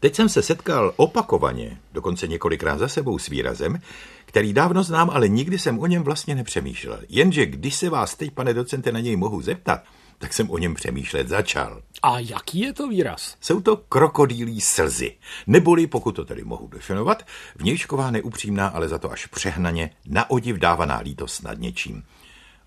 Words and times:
Teď 0.00 0.14
jsem 0.14 0.28
se 0.28 0.42
setkal 0.42 0.92
opakovaně, 0.96 1.78
dokonce 1.92 2.26
několikrát 2.26 2.78
za 2.78 2.88
sebou 2.88 3.18
s 3.18 3.28
výrazem, 3.28 3.78
který 4.24 4.52
dávno 4.52 4.82
znám, 4.82 5.10
ale 5.10 5.28
nikdy 5.28 5.58
jsem 5.58 5.78
o 5.78 5.86
něm 5.86 6.02
vlastně 6.02 6.34
nepřemýšlel. 6.34 7.00
Jenže 7.08 7.46
když 7.46 7.74
se 7.74 7.90
vás 7.90 8.14
teď, 8.14 8.30
pane 8.30 8.54
docente, 8.54 8.92
na 8.92 9.00
něj 9.00 9.16
mohu 9.16 9.40
zeptat, 9.40 9.80
tak 10.18 10.32
jsem 10.32 10.50
o 10.50 10.58
něm 10.58 10.74
přemýšlet 10.74 11.28
začal. 11.28 11.82
A 12.02 12.18
jaký 12.18 12.60
je 12.60 12.72
to 12.72 12.88
výraz? 12.88 13.36
Jsou 13.40 13.60
to 13.60 13.76
krokodýlí 13.76 14.60
slzy. 14.60 15.16
Neboli, 15.46 15.86
pokud 15.86 16.12
to 16.12 16.24
tedy 16.24 16.44
mohu 16.44 16.68
definovat, 16.68 17.22
vnějšková 17.56 18.10
neupřímná, 18.10 18.68
ale 18.68 18.88
za 18.88 18.98
to 18.98 19.12
až 19.12 19.26
přehnaně, 19.26 19.90
na 20.06 20.30
odiv 20.30 20.56
dávaná 20.56 20.98
lítost 20.98 21.42
nad 21.42 21.58
něčím. 21.58 22.02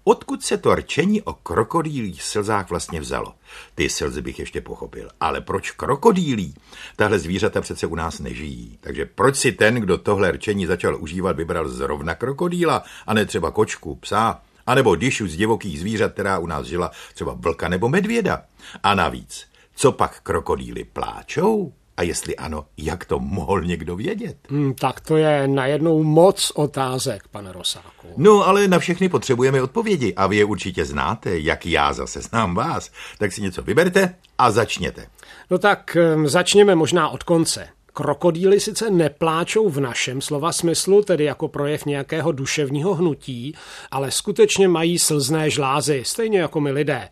Odkud 0.06 0.44
se 0.44 0.58
to 0.58 0.76
rčení 0.76 1.22
o 1.22 1.34
krokodýlích 1.34 2.24
slzách 2.24 2.70
vlastně 2.70 3.00
vzalo? 3.00 3.34
Ty 3.76 3.90
slzy 3.90 4.22
bych 4.22 4.40
ještě 4.40 4.62
pochopil. 4.62 5.10
Ale 5.20 5.42
proč 5.42 5.72
krokodýlí? 5.72 6.56
Tahle 6.96 7.20
zvířata 7.20 7.62
přece 7.62 7.88
u 7.88 7.96
nás 7.96 8.20
nežijí. 8.20 8.78
Takže 8.82 9.06
proč 9.06 9.36
si 9.36 9.52
ten, 9.52 9.76
kdo 9.76 9.98
tohle 9.98 10.32
rčení 10.32 10.66
začal 10.66 11.02
užívat, 11.02 11.36
vybral 11.36 11.70
zrovna 11.70 12.16
krokodýla 12.16 12.84
a 13.08 13.14
ne 13.14 13.26
třeba 13.26 13.52
kočku, 13.52 13.96
psa? 13.96 14.42
A 14.68 14.76
nebo 14.76 14.96
dišu 14.96 15.28
z 15.28 15.38
divokých 15.38 15.80
zvířat, 15.80 16.14
která 16.14 16.40
u 16.40 16.48
nás 16.48 16.68
žila, 16.68 16.92
třeba 17.14 17.34
vlka 17.40 17.68
nebo 17.68 17.90
medvěda. 17.90 18.44
A 18.84 18.96
navíc, 18.96 19.48
co 19.76 19.92
pak 19.92 20.22
krokodýly 20.22 20.84
pláčou? 20.84 21.74
A 21.98 22.04
jestli 22.04 22.36
ano, 22.36 22.66
jak 22.78 23.06
to 23.06 23.20
mohl 23.20 23.62
někdo 23.62 23.96
vědět? 23.96 24.38
Hmm, 24.50 24.74
tak 24.74 25.00
to 25.00 25.18
je 25.18 25.48
najednou 25.48 26.04
moc 26.04 26.52
otázek, 26.56 27.28
pane 27.32 27.52
Rosáku. 27.52 28.08
No, 28.18 28.48
ale 28.48 28.68
na 28.68 28.80
všechny 28.80 29.10
potřebujeme 29.10 29.62
odpovědi 29.62 30.14
a 30.16 30.28
vy 30.28 30.36
je 30.36 30.46
určitě 30.46 30.86
znáte, 30.86 31.40
jak 31.40 31.66
já 31.66 31.94
zase 31.94 32.22
znám 32.22 32.56
vás. 32.56 32.92
Tak 33.18 33.32
si 33.32 33.42
něco 33.42 33.62
vyberte 33.62 34.16
a 34.38 34.52
začněte. 34.52 35.08
No 35.50 35.58
tak 35.58 35.98
hm, 36.16 36.28
začněme 36.28 36.76
možná 36.76 37.10
od 37.10 37.24
konce. 37.24 37.68
Krokodýly 37.94 38.60
sice 38.60 38.90
nepláčou 38.90 39.70
v 39.70 39.80
našem 39.80 40.22
slova 40.22 40.52
smyslu, 40.52 41.04
tedy 41.04 41.24
jako 41.24 41.48
projev 41.48 41.86
nějakého 41.86 42.32
duševního 42.32 42.96
hnutí, 42.96 43.56
ale 43.92 44.12
skutečně 44.12 44.68
mají 44.68 45.00
slzné 45.00 45.50
žlázy, 45.50 46.04
stejně 46.06 46.40
jako 46.40 46.62
my 46.62 46.72
lidé, 46.72 47.10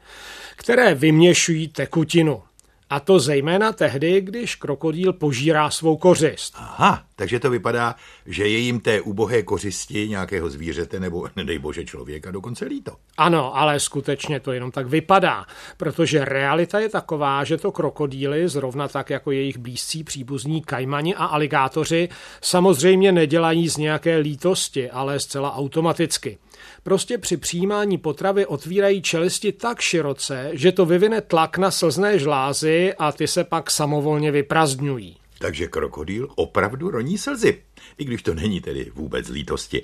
které 0.56 0.96
vyměšují 0.96 1.68
tekutinu. 1.68 2.42
A 2.92 3.00
to 3.00 3.20
zejména 3.20 3.72
tehdy, 3.72 4.22
když 4.22 4.56
krokodýl 4.56 5.14
požírá 5.14 5.70
svou 5.70 5.98
kořist. 5.98 6.54
Aha, 6.58 7.04
takže 7.22 7.40
to 7.40 7.50
vypadá, 7.50 7.96
že 8.26 8.48
je 8.48 8.58
jim 8.58 8.80
té 8.80 9.02
ubohé 9.02 9.44
kořisti 9.44 10.10
nějakého 10.10 10.50
zvířete 10.50 11.00
nebo, 11.00 11.28
nedej 11.36 11.60
bože, 11.60 11.86
člověka 11.86 12.32
dokonce 12.32 12.66
líto. 12.66 12.92
Ano, 13.18 13.58
ale 13.58 13.80
skutečně 13.80 14.40
to 14.40 14.52
jenom 14.52 14.72
tak 14.72 14.88
vypadá, 14.88 15.46
protože 15.78 16.26
realita 16.26 16.80
je 16.80 16.90
taková, 16.90 17.44
že 17.44 17.58
to 17.58 17.72
krokodýly, 17.72 18.48
zrovna 18.48 18.88
tak 18.88 19.10
jako 19.10 19.32
jejich 19.32 19.58
blízcí 19.58 20.04
příbuzní 20.04 20.62
kajmani 20.62 21.16
a 21.16 21.26
aligátoři, 21.26 22.10
samozřejmě 22.42 23.12
nedělají 23.12 23.70
z 23.70 23.78
nějaké 23.78 24.18
lítosti, 24.18 24.90
ale 24.90 25.20
zcela 25.20 25.56
automaticky. 25.56 26.38
Prostě 26.84 27.18
při 27.18 27.38
přijímání 27.38 27.98
potravy 27.98 28.46
otvírají 28.46 29.02
čelisti 29.02 29.52
tak 29.52 29.82
široce, 29.82 30.50
že 30.54 30.72
to 30.72 30.86
vyvine 30.86 31.22
tlak 31.22 31.58
na 31.58 31.72
slzné 31.72 32.20
žlázy 32.20 32.94
a 32.98 33.12
ty 33.12 33.28
se 33.28 33.44
pak 33.44 33.72
samovolně 33.72 34.32
vyprazdňují. 34.32 35.21
Takže 35.42 35.68
krokodýl 35.68 36.28
opravdu 36.36 36.92
roní 36.92 37.18
slzy, 37.18 37.62
i 37.98 38.06
když 38.06 38.24
to 38.24 38.34
není 38.34 38.62
tedy 38.62 38.92
vůbec 38.96 39.30
lítosti. 39.30 39.84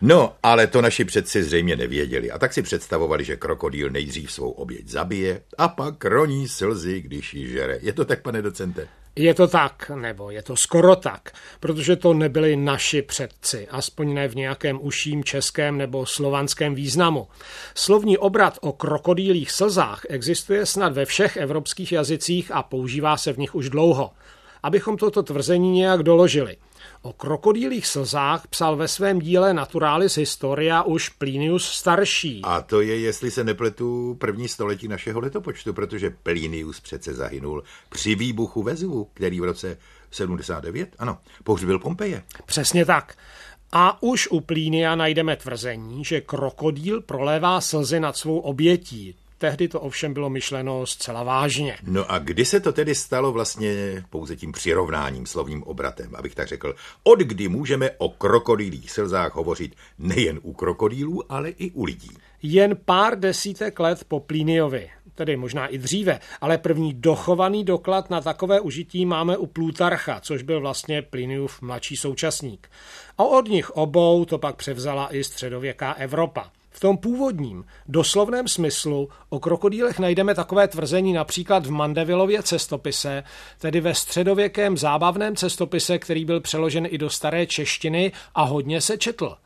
No, 0.00 0.32
ale 0.42 0.66
to 0.66 0.82
naši 0.82 1.04
předci 1.04 1.42
zřejmě 1.42 1.76
nevěděli 1.76 2.30
a 2.30 2.38
tak 2.38 2.52
si 2.52 2.62
představovali, 2.62 3.24
že 3.24 3.36
krokodýl 3.36 3.90
nejdřív 3.90 4.32
svou 4.32 4.50
oběť 4.50 4.88
zabije 4.88 5.42
a 5.58 5.68
pak 5.68 6.04
roní 6.04 6.48
slzy, 6.48 7.00
když 7.00 7.34
ji 7.34 7.48
žere. 7.48 7.78
Je 7.82 7.92
to 7.92 8.04
tak, 8.04 8.22
pane 8.22 8.42
docente? 8.42 8.88
Je 9.18 9.34
to 9.34 9.48
tak, 9.48 9.90
nebo 9.94 10.30
je 10.30 10.42
to 10.42 10.56
skoro 10.56 10.96
tak, 10.96 11.30
protože 11.60 11.96
to 11.96 12.14
nebyli 12.14 12.56
naši 12.56 13.02
předci, 13.02 13.68
aspoň 13.70 14.14
ne 14.14 14.28
v 14.28 14.34
nějakém 14.34 14.78
uším 14.82 15.24
českém 15.24 15.78
nebo 15.78 16.06
slovanském 16.06 16.74
významu. 16.74 17.28
Slovní 17.74 18.18
obrat 18.18 18.58
o 18.60 18.72
krokodýlích 18.72 19.50
slzách 19.50 20.02
existuje 20.08 20.66
snad 20.66 20.92
ve 20.92 21.04
všech 21.04 21.36
evropských 21.36 21.92
jazycích 21.92 22.50
a 22.50 22.62
používá 22.62 23.16
se 23.16 23.32
v 23.32 23.38
nich 23.38 23.54
už 23.54 23.70
dlouho. 23.70 24.10
Abychom 24.66 24.96
toto 24.96 25.22
tvrzení 25.22 25.72
nějak 25.72 26.02
doložili. 26.02 26.56
O 27.02 27.12
krokodýlích 27.12 27.86
slzách 27.86 28.46
psal 28.46 28.76
ve 28.76 28.88
svém 28.88 29.18
díle 29.18 29.54
Naturalis 29.54 30.16
Historia 30.16 30.82
už 30.82 31.08
Plinius 31.08 31.64
starší. 31.64 32.40
A 32.44 32.60
to 32.60 32.80
je, 32.80 32.98
jestli 32.98 33.30
se 33.30 33.44
nepletu, 33.44 34.16
první 34.20 34.48
století 34.48 34.88
našeho 34.88 35.20
letopočtu, 35.20 35.72
protože 35.72 36.10
Plinius 36.10 36.80
přece 36.80 37.14
zahynul 37.14 37.62
při 37.88 38.14
výbuchu 38.14 38.62
Vezuvu, 38.62 39.08
který 39.14 39.40
v 39.40 39.44
roce 39.44 39.78
79, 40.10 40.88
ano, 40.98 41.18
pohřbil 41.44 41.78
Pompeje. 41.78 42.22
Přesně 42.46 42.84
tak. 42.84 43.16
A 43.72 44.02
už 44.02 44.28
u 44.30 44.40
Plínia 44.40 44.94
najdeme 44.94 45.36
tvrzení, 45.36 46.04
že 46.04 46.20
krokodýl 46.20 47.00
prolévá 47.00 47.60
slzy 47.60 48.00
nad 48.00 48.16
svou 48.16 48.38
obětí. 48.38 49.14
Tehdy 49.38 49.68
to 49.68 49.80
ovšem 49.80 50.14
bylo 50.14 50.30
myšleno 50.30 50.86
zcela 50.86 51.22
vážně. 51.22 51.78
No 51.82 52.12
a 52.12 52.18
kdy 52.18 52.44
se 52.44 52.60
to 52.60 52.72
tedy 52.72 52.94
stalo 52.94 53.32
vlastně 53.32 54.04
pouze 54.10 54.36
tím 54.36 54.52
přirovnáním, 54.52 55.26
slovním 55.26 55.62
obratem, 55.62 56.14
abych 56.14 56.34
tak 56.34 56.48
řekl, 56.48 56.74
od 57.02 57.18
kdy 57.18 57.48
můžeme 57.48 57.90
o 57.98 58.08
krokodýlích 58.08 58.90
slzách 58.90 59.34
hovořit 59.34 59.76
nejen 59.98 60.40
u 60.42 60.52
krokodýlů, 60.52 61.32
ale 61.32 61.50
i 61.50 61.70
u 61.70 61.84
lidí? 61.84 62.10
Jen 62.42 62.76
pár 62.84 63.18
desítek 63.18 63.80
let 63.80 64.04
po 64.08 64.20
Plíniovi, 64.20 64.90
tedy 65.14 65.36
možná 65.36 65.66
i 65.66 65.78
dříve, 65.78 66.20
ale 66.40 66.58
první 66.58 66.94
dochovaný 66.94 67.64
doklad 67.64 68.10
na 68.10 68.20
takové 68.20 68.60
užití 68.60 69.06
máme 69.06 69.36
u 69.36 69.46
Plutarcha, 69.46 70.20
což 70.20 70.42
byl 70.42 70.60
vlastně 70.60 71.02
Pliniův 71.02 71.62
mladší 71.62 71.96
současník. 71.96 72.70
A 73.18 73.24
od 73.24 73.48
nich 73.48 73.70
obou 73.70 74.24
to 74.24 74.38
pak 74.38 74.56
převzala 74.56 75.14
i 75.14 75.24
středověká 75.24 75.92
Evropa. 75.92 76.50
V 76.76 76.80
tom 76.80 76.96
původním, 76.96 77.64
doslovném 77.88 78.48
smyslu 78.48 79.08
o 79.28 79.40
krokodýlech 79.40 79.98
najdeme 79.98 80.34
takové 80.34 80.68
tvrzení 80.68 81.12
například 81.12 81.66
v 81.66 81.70
Mandevilově 81.70 82.42
cestopise, 82.42 83.24
tedy 83.58 83.80
ve 83.80 83.94
středověkém 83.94 84.76
zábavném 84.76 85.36
cestopise, 85.36 85.98
který 85.98 86.24
byl 86.24 86.40
přeložen 86.40 86.86
i 86.90 86.98
do 86.98 87.10
staré 87.10 87.46
češtiny 87.46 88.12
a 88.34 88.42
hodně 88.42 88.80
se 88.80 88.98
četl. 88.98 89.36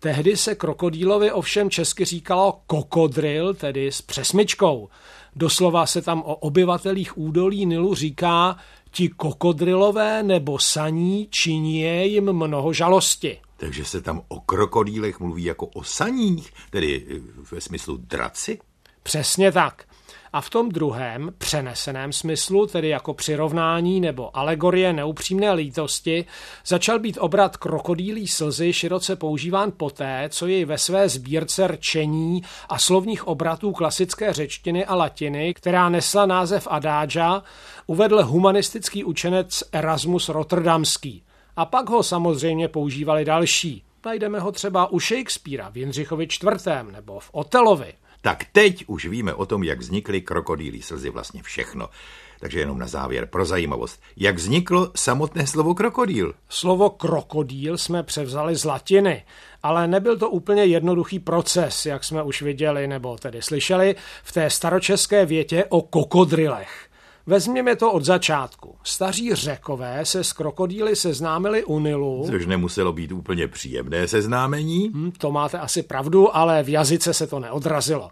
Tehdy 0.00 0.36
se 0.36 0.54
krokodýlovi 0.54 1.32
ovšem 1.32 1.70
česky 1.70 2.04
říkalo 2.04 2.60
kokodril, 2.66 3.54
tedy 3.54 3.92
s 3.92 4.02
přesmičkou. 4.02 4.88
Doslova 5.36 5.86
se 5.86 6.02
tam 6.02 6.22
o 6.22 6.34
obyvatelích 6.34 7.18
údolí 7.18 7.66
Nilu 7.66 7.94
říká, 7.94 8.56
ti 8.90 9.08
kokodrilové 9.08 10.22
nebo 10.22 10.58
saní 10.58 11.28
činí 11.30 11.80
jim 12.12 12.32
mnoho 12.32 12.72
žalosti. 12.72 13.38
Takže 13.60 13.84
se 13.84 14.00
tam 14.00 14.22
o 14.28 14.40
krokodýlech 14.40 15.20
mluví 15.20 15.44
jako 15.44 15.66
o 15.66 15.84
saních, 15.84 16.52
tedy 16.70 17.06
eh, 17.10 17.20
ve 17.52 17.60
smyslu 17.60 17.96
draci? 17.96 18.58
Přesně 19.02 19.52
tak. 19.52 19.84
A 20.32 20.40
v 20.40 20.50
tom 20.50 20.68
druhém, 20.68 21.32
přeneseném 21.38 22.12
smyslu, 22.12 22.66
tedy 22.66 22.88
jako 22.88 23.14
přirovnání 23.14 24.00
nebo 24.00 24.36
alegorie 24.36 24.92
neupřímné 24.92 25.52
lítosti, 25.52 26.24
začal 26.66 26.98
být 26.98 27.18
obrat 27.20 27.56
krokodýlí 27.56 28.28
slzy 28.28 28.72
široce 28.72 29.16
používán 29.16 29.72
poté, 29.76 30.28
co 30.32 30.46
jej 30.46 30.64
ve 30.64 30.78
své 30.78 31.08
sbírce 31.08 31.66
rčení 31.66 32.42
a 32.68 32.78
slovních 32.78 33.26
obratů 33.26 33.72
klasické 33.72 34.32
řečtiny 34.32 34.86
a 34.86 34.94
latiny, 34.94 35.54
která 35.54 35.88
nesla 35.88 36.26
název 36.26 36.68
Adáža, 36.70 37.42
uvedl 37.86 38.24
humanistický 38.24 39.04
učenec 39.04 39.62
Erasmus 39.72 40.28
Rotterdamský. 40.28 41.22
A 41.56 41.64
pak 41.64 41.90
ho 41.90 42.02
samozřejmě 42.02 42.68
používali 42.68 43.24
další. 43.24 43.84
Najdeme 44.04 44.40
ho 44.40 44.52
třeba 44.52 44.86
u 44.86 45.00
Shakespearea 45.00 45.70
v 45.70 45.76
Jindřichovi 45.76 46.24
IV. 46.24 46.66
nebo 46.90 47.20
v 47.20 47.30
Otelovi. 47.32 47.92
Tak 48.22 48.44
teď 48.52 48.84
už 48.86 49.06
víme 49.06 49.34
o 49.34 49.46
tom, 49.46 49.64
jak 49.64 49.78
vznikly 49.78 50.20
krokodýlí 50.20 50.82
slzy 50.82 51.10
vlastně 51.10 51.42
všechno. 51.42 51.88
Takže 52.40 52.60
jenom 52.60 52.78
na 52.78 52.86
závěr 52.86 53.26
pro 53.26 53.44
zajímavost. 53.44 54.02
Jak 54.16 54.36
vzniklo 54.36 54.90
samotné 54.96 55.46
slovo 55.46 55.74
krokodýl? 55.74 56.34
Slovo 56.48 56.90
krokodýl 56.90 57.78
jsme 57.78 58.02
převzali 58.02 58.56
z 58.56 58.64
latiny, 58.64 59.24
ale 59.62 59.88
nebyl 59.88 60.18
to 60.18 60.30
úplně 60.30 60.64
jednoduchý 60.64 61.18
proces, 61.18 61.86
jak 61.86 62.04
jsme 62.04 62.22
už 62.22 62.42
viděli 62.42 62.86
nebo 62.86 63.18
tedy 63.18 63.42
slyšeli 63.42 63.96
v 64.22 64.32
té 64.32 64.50
staročeské 64.50 65.26
větě 65.26 65.64
o 65.68 65.82
kokodrilech. 65.82 66.89
Vezměme 67.26 67.76
to 67.76 67.92
od 67.92 68.04
začátku. 68.04 68.76
Staří 68.84 69.34
řekové 69.34 70.04
se 70.04 70.24
s 70.24 70.32
krokodýly 70.32 70.96
seznámili 70.96 71.64
u 71.64 71.78
Nilu. 71.78 72.24
Což 72.26 72.46
nemuselo 72.46 72.92
být 72.92 73.12
úplně 73.12 73.48
příjemné 73.48 74.08
seznámení. 74.08 74.88
Hmm, 74.88 75.12
to 75.12 75.32
máte 75.32 75.58
asi 75.58 75.82
pravdu, 75.82 76.36
ale 76.36 76.62
v 76.62 76.68
jazyce 76.68 77.14
se 77.14 77.26
to 77.26 77.40
neodrazilo. 77.40 78.10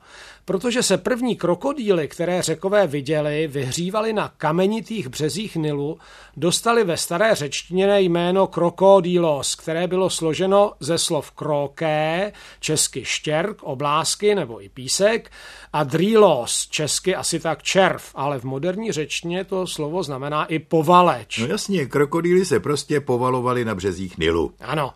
protože 0.49 0.82
se 0.82 0.99
první 0.99 1.37
krokodýly, 1.37 2.08
které 2.08 2.43
řekové 2.43 2.87
viděli, 2.87 3.46
vyhřívaly 3.46 4.12
na 4.12 4.32
kamenitých 4.37 5.08
březích 5.08 5.56
Nilu, 5.56 5.99
dostali 6.37 6.84
ve 6.84 6.96
staré 6.96 7.34
řečtině 7.34 8.00
jméno 8.00 8.46
krokodýlos, 8.46 9.54
které 9.54 9.87
bylo 9.87 10.11
složeno 10.11 10.72
ze 10.81 10.99
slov 10.99 11.31
kroké, 11.31 12.32
česky 12.61 13.04
štěrk, 13.04 13.62
oblásky 13.62 14.34
nebo 14.34 14.64
i 14.64 14.69
písek, 14.69 15.31
a 15.72 15.84
drýlos, 15.84 16.66
česky 16.70 17.14
asi 17.14 17.40
tak 17.40 17.62
červ, 17.62 18.02
ale 18.14 18.38
v 18.38 18.44
moderní 18.44 18.93
řečtině 18.98 19.44
to 19.44 19.66
slovo 19.66 20.02
znamená 20.02 20.44
i 20.44 20.58
povaleč. 20.58 21.38
No 21.38 21.46
jasně, 21.46 21.86
krokodýly 21.86 22.44
se 22.44 22.60
prostě 22.60 23.00
povalovali 23.00 23.64
na 23.64 23.74
březích 23.74 24.18
Nilu. 24.18 24.52
Ano. 24.60 24.92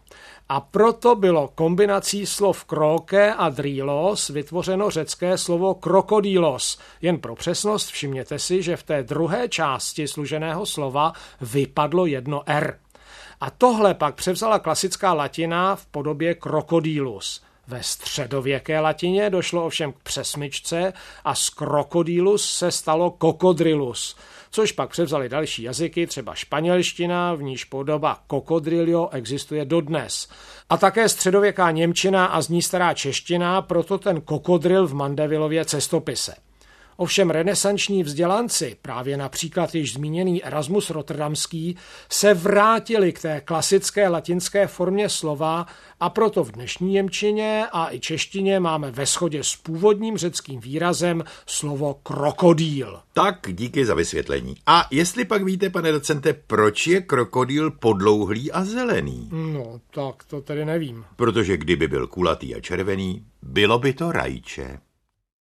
A 0.48 0.60
proto 0.60 1.14
bylo 1.14 1.48
kombinací 1.54 2.26
slov 2.26 2.64
kroke 2.64 3.34
a 3.34 3.48
drýlos 3.48 4.28
vytvořeno 4.28 4.90
řecké 4.90 5.38
slovo 5.38 5.74
krokodýlos. 5.74 6.78
Jen 7.02 7.18
pro 7.18 7.34
přesnost 7.34 7.86
všimněte 7.86 8.38
si, 8.38 8.62
že 8.62 8.76
v 8.76 8.82
té 8.82 9.02
druhé 9.02 9.48
části 9.48 10.08
služeného 10.08 10.66
slova 10.66 11.12
vypadlo 11.40 12.06
jedno 12.06 12.42
R. 12.46 12.78
A 13.40 13.50
tohle 13.50 13.94
pak 13.94 14.14
převzala 14.14 14.58
klasická 14.58 15.12
latina 15.12 15.76
v 15.76 15.86
podobě 15.86 16.34
krokodýlus. 16.34 17.42
Ve 17.68 17.82
středověké 17.82 18.80
latině 18.80 19.30
došlo 19.30 19.66
ovšem 19.66 19.92
k 19.92 19.96
přesmičce 20.02 20.92
a 21.24 21.34
z 21.34 21.50
krokodýlus 21.50 22.50
se 22.50 22.70
stalo 22.70 23.10
kokodrilus 23.10 24.16
což 24.52 24.72
pak 24.72 24.90
převzali 24.90 25.28
další 25.28 25.62
jazyky, 25.62 26.06
třeba 26.06 26.34
španělština, 26.34 27.34
v 27.34 27.42
níž 27.42 27.64
podoba 27.64 28.18
kokodrilio 28.26 29.08
existuje 29.12 29.64
dodnes. 29.64 30.28
A 30.70 30.76
také 30.76 31.08
středověká 31.08 31.70
němčina 31.70 32.26
a 32.26 32.42
z 32.42 32.48
ní 32.48 32.62
stará 32.62 32.94
čeština, 32.94 33.62
proto 33.62 33.98
ten 33.98 34.20
kokodril 34.20 34.86
v 34.86 34.94
Mandevilově 34.94 35.64
cestopise. 35.64 36.34
Ovšem 36.96 37.30
renesanční 37.30 38.02
vzdělanci, 38.02 38.76
právě 38.82 39.16
například 39.16 39.74
již 39.74 39.92
zmíněný 39.92 40.44
Erasmus 40.44 40.90
Rotterdamský, 40.90 41.76
se 42.10 42.34
vrátili 42.34 43.12
k 43.12 43.22
té 43.22 43.40
klasické 43.40 44.08
latinské 44.08 44.66
formě 44.66 45.08
slova 45.08 45.66
a 46.00 46.10
proto 46.10 46.44
v 46.44 46.52
dnešní 46.52 46.92
Němčině 46.92 47.66
a 47.72 47.92
i 47.92 48.00
češtině 48.00 48.60
máme 48.60 48.90
ve 48.90 49.06
shodě 49.06 49.44
s 49.44 49.56
původním 49.56 50.16
řeckým 50.18 50.60
výrazem 50.60 51.24
slovo 51.46 51.94
krokodýl. 52.02 53.00
Tak 53.12 53.36
díky 53.52 53.86
za 53.86 53.94
vysvětlení. 53.94 54.54
A 54.66 54.86
jestli 54.90 55.24
pak 55.24 55.44
víte, 55.44 55.70
pane 55.70 55.92
docente, 55.92 56.32
proč 56.32 56.86
je 56.86 57.00
krokodýl 57.00 57.70
podlouhlý 57.70 58.52
a 58.52 58.64
zelený? 58.64 59.28
No, 59.32 59.80
tak 59.90 60.24
to 60.24 60.40
tedy 60.40 60.64
nevím. 60.64 61.04
Protože 61.16 61.56
kdyby 61.56 61.88
byl 61.88 62.06
kulatý 62.06 62.54
a 62.54 62.60
červený, 62.60 63.24
bylo 63.42 63.78
by 63.78 63.92
to 63.92 64.12
rajče. 64.12 64.78